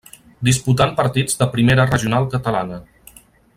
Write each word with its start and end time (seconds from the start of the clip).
Disputant 0.47 0.95
partits 1.01 1.37
de 1.43 1.49
Primera 1.53 1.87
Regional 1.93 2.27
Catalana. 2.35 2.81